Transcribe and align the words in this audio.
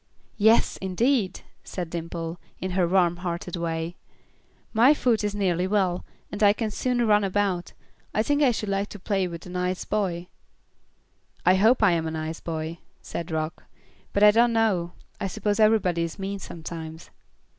"Yes, 0.39 0.77
indeed," 0.77 1.41
said 1.63 1.91
Dimple, 1.91 2.39
in 2.57 2.71
her 2.71 2.87
warm 2.87 3.17
hearted 3.17 3.55
way. 3.55 3.97
"My 4.73 4.95
foot 4.95 5.23
is 5.23 5.35
nearly 5.35 5.67
well, 5.67 6.03
and 6.31 6.41
I 6.41 6.53
can 6.53 6.71
soon 6.71 7.05
run 7.05 7.23
about. 7.23 7.73
I 8.11 8.23
think 8.23 8.41
I 8.41 8.49
should 8.49 8.67
like 8.69 8.89
to 8.89 8.99
play 8.99 9.27
with 9.27 9.45
a 9.45 9.51
nice 9.51 9.85
boy." 9.85 10.29
"I 11.45 11.53
hope 11.53 11.83
I'm 11.83 12.07
a 12.07 12.09
nice 12.09 12.39
boy," 12.39 12.79
said 12.99 13.29
Rock, 13.29 13.65
"but 14.11 14.23
I 14.23 14.31
don't 14.31 14.53
know. 14.53 14.93
I 15.19 15.27
suppose 15.27 15.59
everybody 15.59 16.01
is 16.01 16.17
mean 16.17 16.39
sometimes." 16.39 17.11